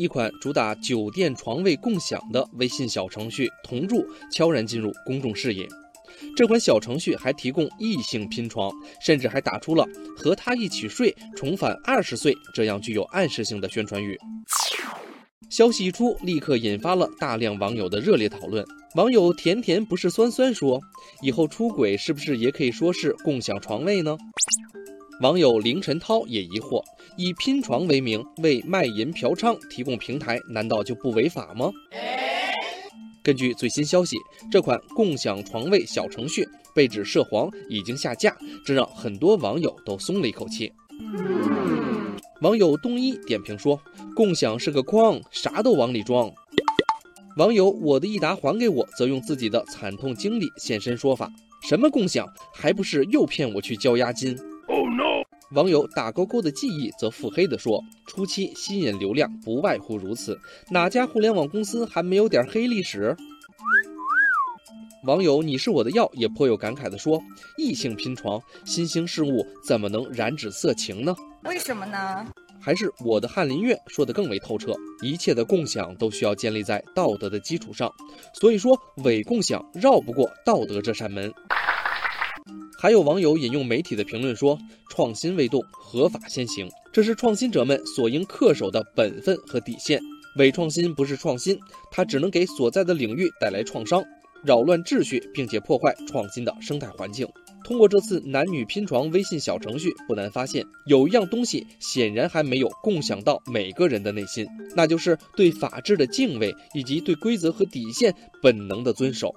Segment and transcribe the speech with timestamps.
[0.00, 5.68] 一款主打酒店床位共享的微信小程序“同住”悄然进入公众视野。
[6.34, 8.72] 这款小程序还提供异性拼床，
[9.04, 9.86] 甚至还打出了
[10.16, 14.18] “和他一起睡，重返二十岁”这样具有暗示性的宣传语。
[15.50, 18.64] 消息一出，立刻引发了大量网友的热烈讨论。
[18.94, 20.80] 网友甜甜不是酸酸说
[21.20, 24.16] ：“以后出轨是不是也可以说是共享床位呢？”
[25.20, 26.82] 网友凌晨涛也疑惑：
[27.14, 31.70] 以拼床为名为卖淫嫖娼提供平台，难道就不违法吗？
[33.22, 34.16] 根据最新消息，
[34.50, 40.72] 这款共享床位小程序被指涉黄，已经下架，这让很多网友都松了一口气。
[42.40, 43.78] 网友东一点评说
[44.16, 46.32] ：“共享是个筐，啥都往里装。”
[47.36, 51.30] 网友我的益达还给我则用自己的惨痛经历现身说法
[51.68, 54.34] ：“什么共享，还不是又骗我去交押金？”
[54.80, 55.22] Oh no！
[55.50, 60.40] 网友打勾勾的记忆则腹黑地说：“初期吸引流量不外乎如此，
[60.70, 63.14] 哪家互联网公司还没有点黑历史？”
[65.04, 67.22] 网友你是我的药也颇有感慨地说
[67.58, 71.14] ：“异性拼床，新兴事物怎么能染指色情呢？
[71.44, 72.26] 为什么呢？”
[72.58, 77.92] 还是我的翰林院说的更为透彻：一切的共享都需要建立在道德的基础上，
[78.32, 81.30] 所以说伪共享绕不过道德这扇门。
[82.80, 90.00] 还有网友引用媒体的评论说：“创新未动，合法先行，这是创新者们所应恪守的本分和底线。
[90.38, 91.58] 伪创新不是创新，
[91.90, 94.02] 它只能给所在的领域带来创伤，
[94.42, 97.28] 扰乱秩序，并且破坏创新的生态环境。”
[97.66, 109.34] 通过这次男女拼床微信小程序，不难发现，有一样东西显然还没有共享到每个人的内心，那就是对法治的敬畏以及对规则和底线本能的遵守。